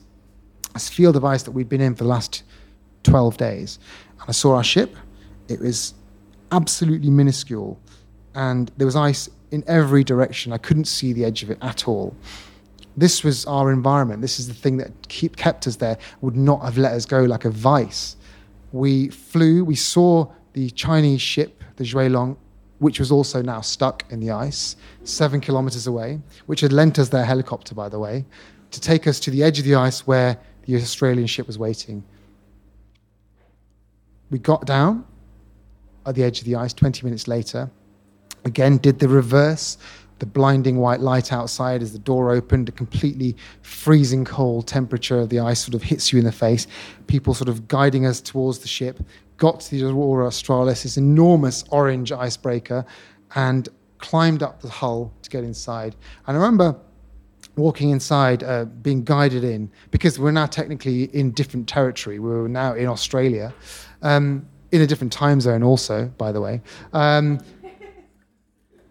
[0.74, 2.44] this field of ice that we'd been in for the last
[3.04, 3.80] 12 days.
[4.20, 4.96] And I saw our ship,
[5.48, 5.94] It was
[6.52, 7.80] absolutely minuscule,
[8.36, 10.54] and there was ice in every direction.
[10.54, 12.16] I couldn't see the edge of it at all.
[12.96, 14.22] This was our environment.
[14.22, 17.24] This is the thing that keep, kept us there, would not have let us go
[17.24, 18.16] like a vice.
[18.72, 22.38] We flew, we saw the Chinese ship, the Xue Long,
[22.80, 27.10] which was also now stuck in the ice, seven kilometers away, which had lent us
[27.10, 28.26] their helicopter, by the way,
[28.72, 32.04] to take us to the edge of the ice where the Australian ship was waiting.
[34.30, 35.06] We got down
[36.06, 37.70] at the edge of the ice 20 minutes later,
[38.48, 39.78] again, did the reverse.
[40.20, 45.30] The blinding white light outside as the door opened, a completely freezing cold temperature of
[45.30, 46.66] the ice sort of hits you in the face.
[47.06, 49.00] People sort of guiding us towards the ship
[49.38, 52.86] got to the Aurora Australis, this enormous orange icebreaker,
[53.36, 55.96] and climbed up the hull to get inside.
[56.26, 56.76] And I remember
[57.56, 62.20] walking inside, uh, being guided in, because we're now technically in different territory.
[62.20, 63.54] We're now in Australia,
[64.02, 66.62] um, in a different time zone, also, by the way.
[66.94, 67.40] Um,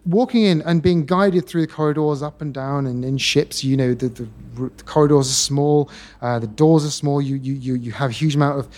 [0.06, 3.76] walking in and being guided through the corridors up and down and in ships you
[3.76, 5.90] know the, the, the corridors are small
[6.22, 8.68] uh, the doors are small you, you, you, you have a huge amount of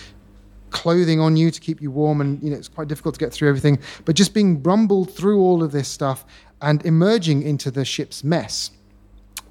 [0.71, 3.33] clothing on you to keep you warm and you know it's quite difficult to get
[3.33, 3.79] through everything.
[4.05, 6.25] But just being rumbled through all of this stuff
[6.63, 8.71] and emerging into the ship's mess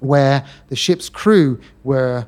[0.00, 2.26] where the ship's crew were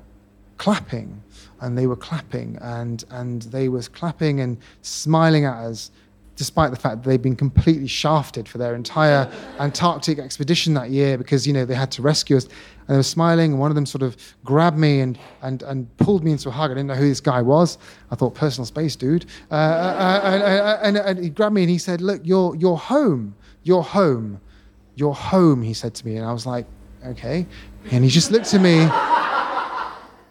[0.59, 1.23] clapping
[1.61, 5.91] and they were clapping and and they was clapping and smiling at us
[6.41, 11.19] despite the fact that they'd been completely shafted for their entire Antarctic expedition that year
[11.19, 12.45] because you know they had to rescue us.
[12.45, 15.95] And they were smiling, and one of them sort of grabbed me and and and
[15.99, 16.71] pulled me into a hug.
[16.71, 17.77] I didn't know who this guy was.
[18.11, 19.27] I thought personal space, dude.
[19.51, 22.57] Uh, uh, uh and, uh, and, and he grabbed me and he said, "Look, you're
[22.57, 23.35] you're home.
[23.63, 24.41] You're home.
[24.95, 26.65] You're home." He said to me, and I was like,
[27.05, 27.47] "Okay."
[27.91, 28.89] And he just looked at me,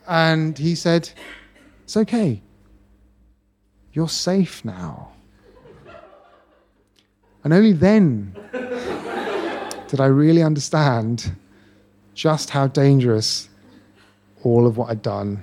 [0.08, 1.08] and he said,
[1.84, 2.42] "It's okay.
[3.94, 5.12] You're safe now."
[7.44, 8.36] And only then
[9.88, 11.32] did I really understand
[12.14, 13.50] just how dangerous
[14.44, 15.42] all of what I'd done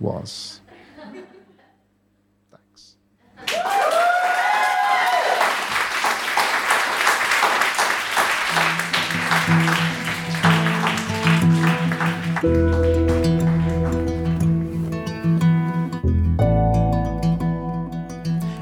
[0.00, 0.60] was.
[2.50, 2.96] Thanks.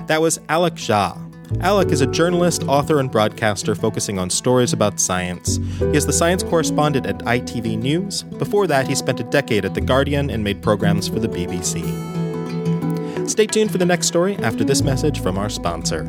[0.06, 5.00] That was Alok Jha Alok is a journalist, author, and broadcaster focusing on stories about
[5.00, 5.56] science.
[5.78, 8.22] He is the science correspondent at ITV News.
[8.22, 11.82] Before that, he spent a decade at The Guardian and made programs for the BBC.
[13.28, 16.04] Stay tuned for the next story after this message from our sponsor.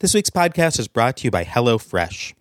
[0.00, 2.34] This week's podcast is brought to you by HelloFresh.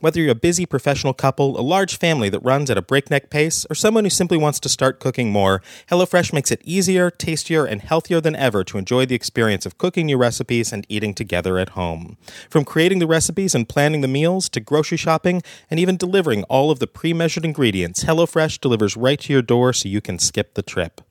[0.00, 3.64] Whether you're a busy professional couple, a large family that runs at a breakneck pace,
[3.70, 7.80] or someone who simply wants to start cooking more, HelloFresh makes it easier, tastier, and
[7.80, 11.70] healthier than ever to enjoy the experience of cooking new recipes and eating together at
[11.70, 12.16] home.
[12.50, 16.72] From creating the recipes and planning the meals to grocery shopping and even delivering all
[16.72, 20.54] of the pre measured ingredients, HelloFresh delivers right to your door so you can skip
[20.54, 21.02] the trip.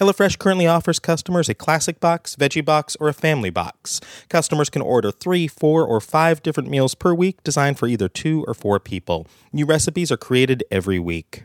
[0.00, 4.00] HelloFresh currently offers customers a classic box, veggie box, or a family box.
[4.30, 8.42] Customers can order three, four, or five different meals per week designed for either two
[8.48, 9.26] or four people.
[9.52, 11.44] New recipes are created every week.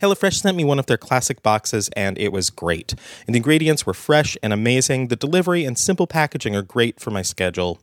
[0.00, 2.94] HelloFresh sent me one of their classic boxes and it was great.
[3.26, 5.08] And the ingredients were fresh and amazing.
[5.08, 7.80] The delivery and simple packaging are great for my schedule.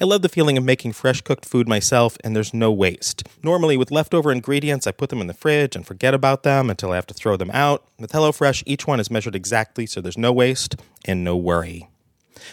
[0.00, 3.28] I love the feeling of making fresh cooked food myself, and there's no waste.
[3.42, 6.92] Normally, with leftover ingredients, I put them in the fridge and forget about them until
[6.92, 7.84] I have to throw them out.
[7.98, 11.88] With HelloFresh, each one is measured exactly, so there's no waste and no worry.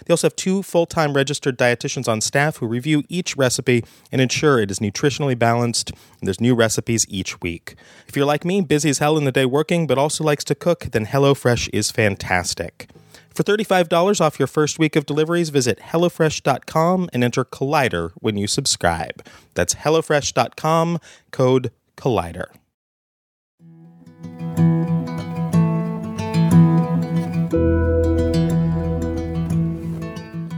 [0.06, 4.22] They also have two full time registered dietitians on staff who review each recipe and
[4.22, 7.76] ensure it is nutritionally balanced, and there's new recipes each week.
[8.08, 10.56] If you're like me, busy as hell in the day working, but also likes to
[10.56, 12.90] cook, then HelloFresh is fantastic.
[13.34, 18.46] For $35 off your first week of deliveries, visit HelloFresh.com and enter Collider when you
[18.46, 19.26] subscribe.
[19.54, 21.00] That's HelloFresh.com,
[21.32, 22.48] code Collider.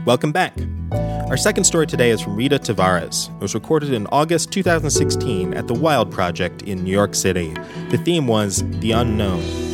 [0.04, 0.54] Welcome back.
[0.92, 3.34] Our second story today is from Rita Tavares.
[3.36, 7.54] It was recorded in August 2016 at the Wild Project in New York City.
[7.90, 9.73] The theme was The Unknown.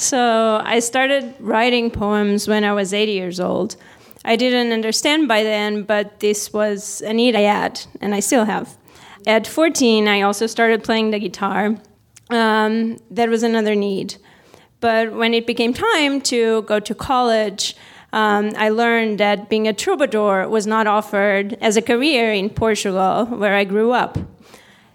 [0.00, 3.76] So I started writing poems when I was 80 years old.
[4.24, 8.46] I didn't understand by then, but this was a need I had, and I still
[8.46, 8.78] have.
[9.26, 11.76] At 14, I also started playing the guitar.
[12.30, 14.16] Um, that was another need.
[14.80, 17.76] But when it became time to go to college,
[18.14, 23.26] um, I learned that being a troubadour was not offered as a career in Portugal,
[23.26, 24.16] where I grew up.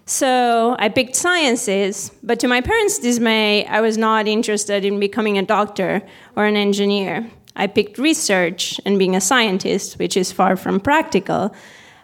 [0.08, 5.36] So I picked sciences, but to my parents' dismay, I was not interested in becoming
[5.36, 6.00] a doctor
[6.36, 7.28] or an engineer.
[7.56, 11.52] I picked research and being a scientist, which is far from practical.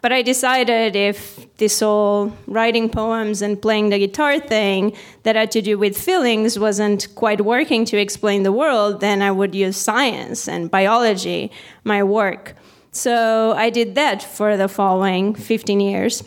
[0.00, 5.52] But I decided if this whole writing poems and playing the guitar thing that had
[5.52, 9.76] to do with feelings wasn't quite working to explain the world, then I would use
[9.76, 11.52] science and biology,
[11.84, 12.56] my work.
[12.90, 16.24] So I did that for the following 15 years.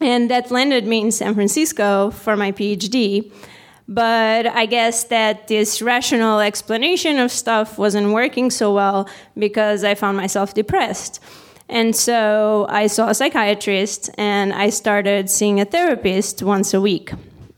[0.00, 3.32] And that landed me in San Francisco for my PhD.
[3.88, 9.94] But I guess that this rational explanation of stuff wasn't working so well because I
[9.94, 11.20] found myself depressed.
[11.70, 17.12] And so I saw a psychiatrist and I started seeing a therapist once a week.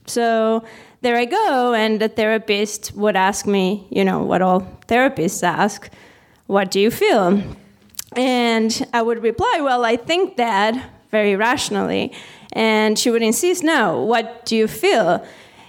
[0.07, 0.65] So
[1.03, 5.89] there I go, and the therapist would ask me, you know, what all therapists ask,
[6.47, 7.43] what do you feel?
[8.17, 12.13] And I would reply, well, I think that very rationally.
[12.53, 15.25] And she would insist, no, what do you feel?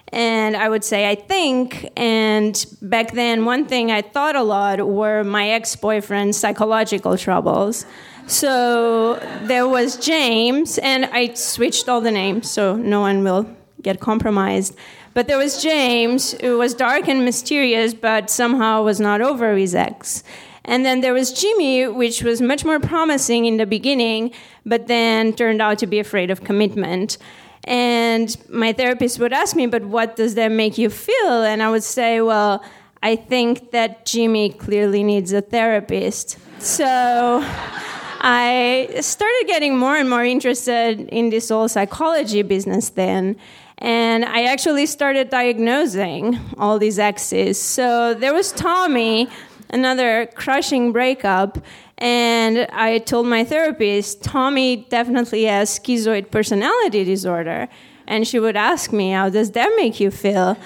[0.10, 1.90] And I would say, I think.
[1.96, 7.86] And back then, one thing I thought a lot were my ex boyfriend's psychological troubles.
[8.28, 13.48] So there was James, and I switched all the names so no one will
[13.82, 14.76] get compromised.
[15.14, 19.76] But there was James, who was dark and mysterious, but somehow was not over his
[19.76, 20.24] ex.
[20.66, 24.32] And then there was Jimmy, which was much more promising in the beginning,
[24.66, 27.18] but then turned out to be afraid of commitment.
[27.64, 31.44] And my therapist would ask me, but what does that make you feel?
[31.44, 32.64] And I would say, well,
[33.04, 36.38] I think that Jimmy clearly needs a therapist.
[36.60, 43.36] So I started getting more and more interested in this whole psychology business then.
[43.80, 47.60] And I actually started diagnosing all these exes.
[47.60, 49.28] So there was Tommy,
[49.72, 51.58] another crushing breakup.
[51.98, 57.68] And I told my therapist, Tommy definitely has schizoid personality disorder.
[58.08, 60.58] And she would ask me, How does that make you feel?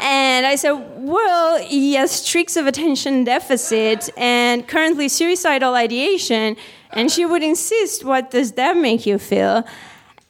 [0.00, 6.56] And I said, Well, he has streaks of attention deficit and currently suicidal ideation.
[6.92, 9.64] And she would insist, What does that make you feel?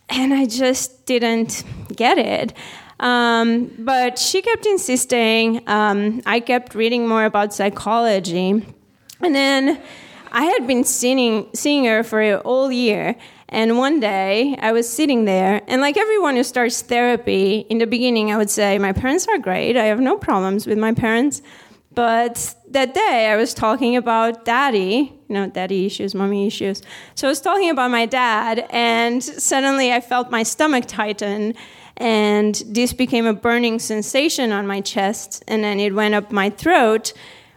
[0.09, 2.53] And I just didn't get it.
[2.99, 5.63] Um, but she kept insisting.
[5.69, 8.65] Um, I kept reading more about psychology.
[9.21, 9.81] And then
[10.33, 13.17] I had been seeing, seeing her for a whole year.
[13.49, 17.87] And one day I was sitting there, and like everyone who starts therapy, in the
[17.87, 19.77] beginning I would say, My parents are great.
[19.77, 21.43] I have no problems with my parents.
[21.95, 26.83] But that day I was talking about daddy, you know, daddy issues, mommy issues.
[27.15, 31.55] So I was talking about my dad, and suddenly I felt my stomach tighten,
[31.97, 36.51] and this became a burning sensation on my chest, and then it went up my
[36.51, 37.13] throat,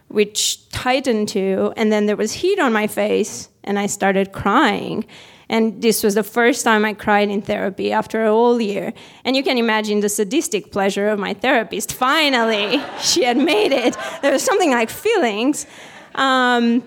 [0.08, 5.04] which tightened too, and then there was heat on my face, and I started crying.
[5.50, 8.92] And this was the first time I cried in therapy after a whole year.
[9.24, 11.92] And you can imagine the sadistic pleasure of my therapist.
[11.92, 13.96] Finally, she had made it.
[14.22, 15.66] There was something like feelings.
[16.14, 16.84] Um,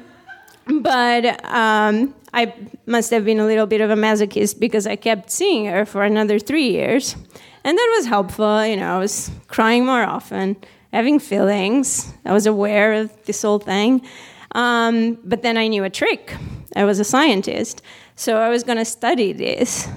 [0.66, 2.54] but um, I
[2.88, 6.04] must have been a little bit of a masochist because I kept seeing her for
[6.04, 7.16] another three years.
[7.64, 8.66] And that was helpful.
[8.66, 10.58] You know, I was crying more often,
[10.92, 12.12] having feelings.
[12.26, 14.02] I was aware of this whole thing.
[14.54, 16.36] Um, but then I knew a trick.
[16.76, 17.84] I was a scientist.
[18.16, 19.88] So I was going to study this.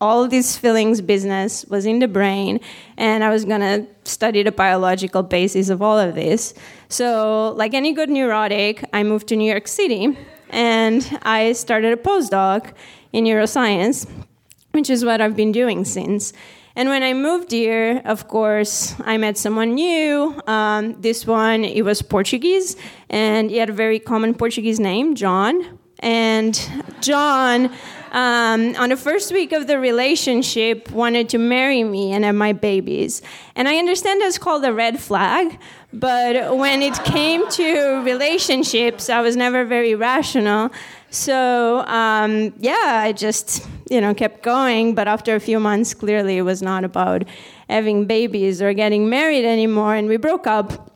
[0.00, 2.58] All this feelings business was in the brain,
[2.96, 6.54] and I was going to study the biological basis of all of this.
[6.88, 10.16] So, like any good neurotic, I moved to New York City
[10.50, 12.72] and I started a postdoc
[13.12, 14.08] in neuroscience,
[14.72, 16.32] which is what I've been doing since.
[16.76, 20.40] And when I moved here, of course, I met someone new.
[20.46, 22.76] Um, this one, he was Portuguese,
[23.08, 25.78] and he had a very common Portuguese name, John.
[25.98, 26.54] And
[27.00, 27.72] John,
[28.10, 32.52] um, on the first week of the relationship, wanted to marry me and have my
[32.52, 33.22] babies.
[33.54, 35.58] And I understand that's called a red flag,
[35.92, 40.70] but when it came to relationships, I was never very rational.
[41.10, 44.94] So um, yeah, I just you know kept going.
[44.94, 47.24] But after a few months, clearly it was not about
[47.68, 50.86] having babies or getting married anymore, and we broke up.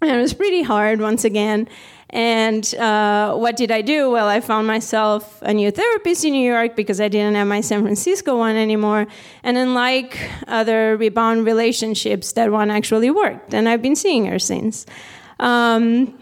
[0.00, 1.68] And it was pretty hard once again.
[2.10, 4.10] And uh, what did I do?
[4.10, 7.60] Well, I found myself a new therapist in New York because I didn't have my
[7.60, 9.06] San Francisco one anymore.
[9.42, 13.52] And unlike other rebound relationships, that one actually worked.
[13.52, 14.86] And I've been seeing her since.
[15.38, 16.18] Um,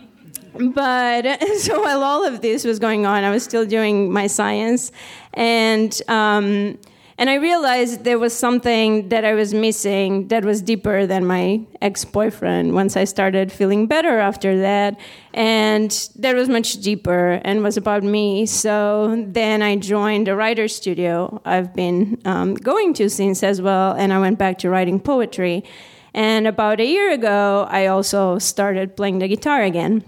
[0.58, 4.90] but so while all of this was going on, I was still doing my science.
[5.34, 6.78] And um,
[7.18, 11.62] And I realized there was something that I was missing that was deeper than my
[11.80, 15.00] ex boyfriend once I started feeling better after that.
[15.32, 18.44] And that was much deeper and was about me.
[18.44, 23.92] So then I joined a writer's studio I've been um, going to since as well.
[23.92, 25.64] And I went back to writing poetry.
[26.12, 30.04] And about a year ago, I also started playing the guitar again.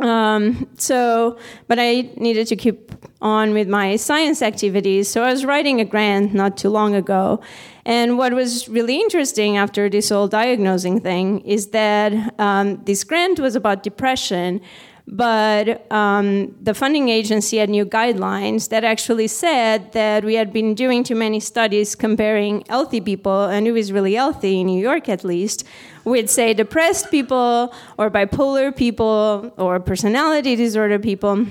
[0.00, 1.38] Um, so,
[1.68, 5.08] but I needed to keep on with my science activities.
[5.08, 7.40] So I was writing a grant not too long ago.
[7.84, 13.40] And what was really interesting after this whole diagnosing thing is that um, this grant
[13.40, 14.60] was about depression,
[15.06, 20.74] but um, the funding agency had new guidelines that actually said that we had been
[20.74, 25.08] doing too many studies comparing healthy people, and who is really healthy in New York
[25.08, 25.66] at least,
[26.04, 31.46] with, say, depressed people or bipolar people or personality disorder people.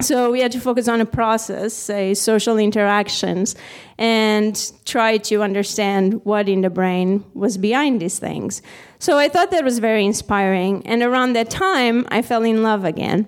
[0.00, 3.54] So we had to focus on a process, say social interactions,
[3.96, 8.60] and try to understand what in the brain was behind these things.
[8.98, 10.84] So I thought that was very inspiring.
[10.84, 13.26] And around that time, I fell in love again.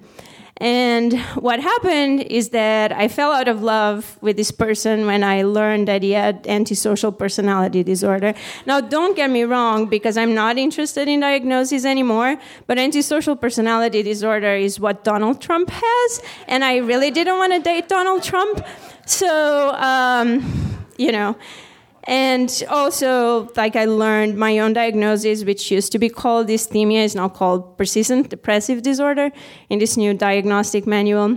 [0.58, 5.42] And what happened is that I fell out of love with this person when I
[5.42, 8.32] learned that he had antisocial personality disorder.
[8.64, 14.02] Now, don't get me wrong, because I'm not interested in diagnoses anymore, but antisocial personality
[14.02, 18.64] disorder is what Donald Trump has, and I really didn't want to date Donald Trump.
[19.04, 21.36] So, um, you know,
[22.06, 27.16] and also, like I learned my own diagnosis, which used to be called dysthymia, is
[27.16, 29.32] now called persistent depressive disorder
[29.68, 31.36] in this new diagnostic manual.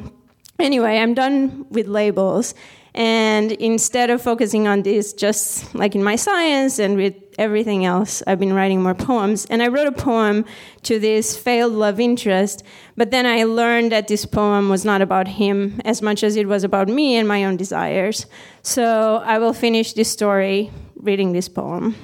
[0.59, 2.53] Anyway, I'm done with labels.
[2.93, 8.23] And instead of focusing on this, just like in my science and with everything else,
[8.27, 9.45] I've been writing more poems.
[9.45, 10.45] And I wrote a poem
[10.83, 12.63] to this failed love interest,
[12.97, 16.47] but then I learned that this poem was not about him as much as it
[16.47, 18.25] was about me and my own desires.
[18.63, 21.95] So I will finish this story reading this poem.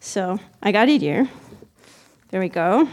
[0.00, 1.28] So I got it here.
[2.30, 2.88] There we go.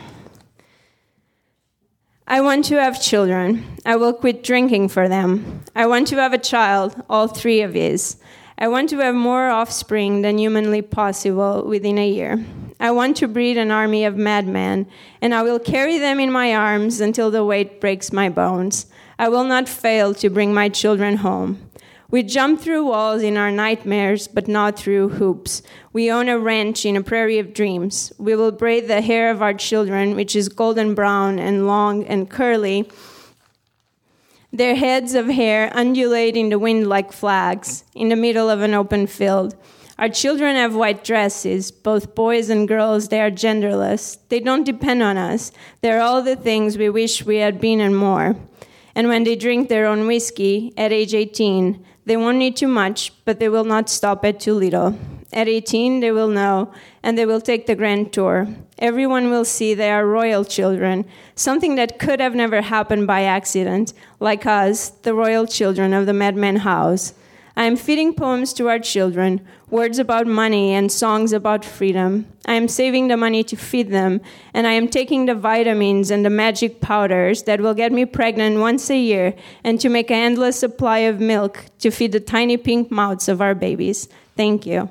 [2.32, 3.66] I want to have children.
[3.88, 5.64] I will quit drinking for them.
[5.76, 8.18] I want to have a child, all three of his.
[8.56, 12.46] I want to have more offspring than humanly possible within a year.
[12.80, 14.86] I want to breed an army of madmen,
[15.24, 18.86] and I will carry them in my arms until the weight breaks my bones.
[19.18, 21.69] I will not fail to bring my children home.
[22.12, 25.62] We jump through walls in our nightmares, but not through hoops.
[25.94, 28.12] We own a ranch in a prairie of dreams.
[28.18, 32.28] We will braid the hair of our children, which is golden brown and long and
[32.28, 32.90] curly.
[34.52, 38.74] Their heads of hair undulate in the wind like flags in the middle of an
[38.74, 39.56] open field.
[40.00, 43.10] Our children have white dresses, both boys and girls.
[43.10, 44.18] They are genderless.
[44.30, 45.52] They don't depend on us.
[45.82, 48.36] They're all the things we wish we had been and more.
[48.96, 53.14] And when they drink their own whiskey at age 18, they won't need too much,
[53.24, 54.98] but they will not stop at too little.
[55.32, 58.48] At 18, they will know, and they will take the grand tour.
[58.80, 61.06] Everyone will see they are royal children,
[61.36, 66.14] something that could have never happened by accident, like us, the royal children of the
[66.14, 67.14] Madman House.
[67.56, 72.26] I am feeding poems to our children, words about money and songs about freedom.
[72.46, 74.22] I am saving the money to feed them,
[74.54, 78.60] and I am taking the vitamins and the magic powders that will get me pregnant
[78.60, 82.58] once a year and to make an endless supply of milk to feed the tiny
[82.58, 84.08] pink mouths of our babies.
[84.36, 84.90] Thank you.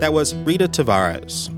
[0.00, 1.48] That was Rita Tavares.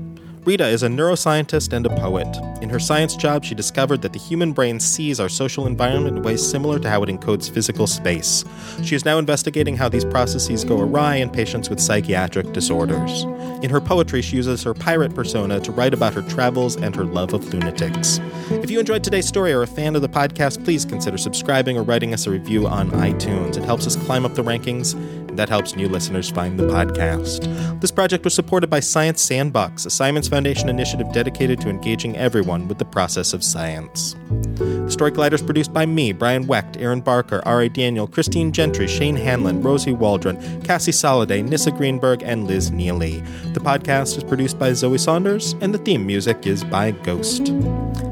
[0.47, 2.25] Rita is a neuroscientist and a poet.
[2.61, 6.23] In her science job, she discovered that the human brain sees our social environment in
[6.23, 8.45] ways similar to how it encodes physical space.
[8.81, 13.23] She is now investigating how these processes go awry in patients with psychiatric disorders.
[13.61, 17.03] In her poetry, she uses her pirate persona to write about her travels and her
[17.03, 18.21] love of lunatics.
[18.49, 21.77] If you enjoyed today's story or are a fan of the podcast, please consider subscribing
[21.77, 23.57] or writing us a review on iTunes.
[23.57, 24.95] It helps us climb up the rankings
[25.37, 27.79] that helps new listeners find the podcast.
[27.79, 32.67] This project was supported by Science Sandbox, a Simons Foundation initiative dedicated to engaging everyone
[32.67, 34.15] with the process of science.
[34.55, 38.87] The Story Collider is produced by me, Brian Wecht, Erin Barker, Ari Daniel, Christine Gentry,
[38.87, 43.23] Shane Hanlon, Rosie Waldron, Cassie Soliday, Nissa Greenberg, and Liz Neeley.
[43.53, 47.53] The podcast is produced by Zoe Saunders, and the theme music is by Ghost.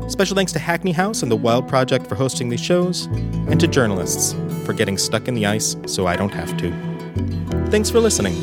[0.07, 3.05] Special thanks to Hackney House and the Wild Project for hosting these shows,
[3.47, 6.94] and to journalists for getting stuck in the ice so I don't have to.
[7.69, 8.35] Thanks for listening.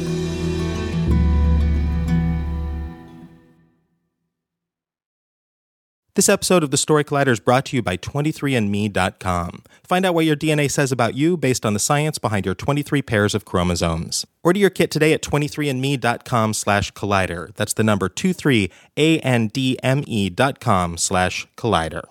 [6.15, 9.63] This episode of The Story Collider is brought to you by 23andMe.com.
[9.83, 13.01] Find out what your DNA says about you based on the science behind your 23
[13.01, 14.27] pairs of chromosomes.
[14.45, 17.55] Order your kit today at 23andMe.com slash collider.
[17.55, 22.03] That's the number 23andme.com slash collider.